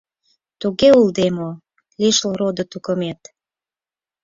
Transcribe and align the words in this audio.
—Туге 0.59 0.89
улде 0.99 1.27
мо, 1.37 1.49
лишыл 2.01 2.31
родо-тукымет. 2.39 3.21